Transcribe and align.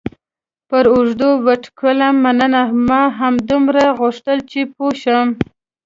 پر 0.69 0.85
اوږه 0.95 1.29
یې 1.33 1.41
وټکولم: 1.45 2.15
مننه، 2.23 2.63
ما 2.87 3.01
همدومره 3.19 3.83
غوښتل 3.99 4.37
چې 4.51 4.59
پوه 4.75 4.91
شم. 5.01 5.27